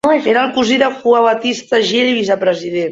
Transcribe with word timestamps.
Era 0.29 0.45
el 0.47 0.53
cosí 0.55 0.79
de 0.83 0.87
Jua 1.03 1.21
Bautista 1.27 1.85
Gill 1.91 2.13
i 2.15 2.19
vicepresident. 2.23 2.79